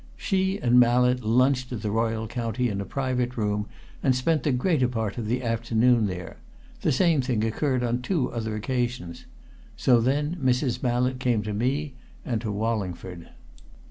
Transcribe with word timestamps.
She 0.17 0.57
and 0.59 0.79
Mallett 0.79 1.23
lunched 1.23 1.71
at 1.71 1.83
the 1.83 1.91
Royal 1.91 2.25
County 2.25 2.69
in 2.69 2.81
a 2.81 2.85
private 2.85 3.37
room 3.37 3.67
and 4.01 4.15
spent 4.15 4.41
the 4.41 4.51
greater 4.51 4.87
part 4.87 5.19
of 5.19 5.27
the 5.27 5.43
afternoon 5.43 6.07
there; 6.07 6.37
the 6.81 6.91
same 6.91 7.21
thing 7.21 7.43
occurred 7.43 7.83
on 7.83 8.01
two 8.01 8.31
other 8.31 8.55
occasions. 8.55 9.25
So 9.77 10.01
then 10.01 10.37
Mrs. 10.37 10.81
Mallett 10.81 11.19
came 11.19 11.43
to 11.43 11.53
me 11.53 11.93
and 12.25 12.41
to 12.41 12.51
Wallingford." 12.51 13.29